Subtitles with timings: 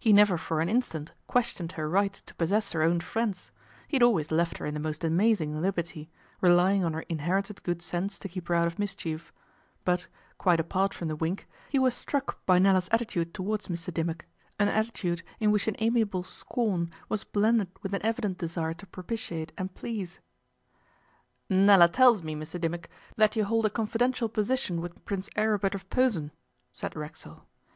[0.00, 3.52] He never for an instant questioned her right to possess her own friends;
[3.86, 7.80] he had always left her in the most amazing liberty, relying on her inherited good
[7.80, 9.32] sense to keep her out of mischief;
[9.84, 14.26] but, quite apart from the wink, he was struck by Nella's attitude towards Mr Dimmock,
[14.58, 19.52] an attitude in which an amiable scorn was blended with an evident desire to propitiate
[19.56, 20.18] and please.
[21.48, 25.88] 'Nella tells me, Mr Dimmock, that you hold a confidential position with Prince Aribert of
[25.90, 26.32] Posen,'
[26.72, 27.44] said Racksole.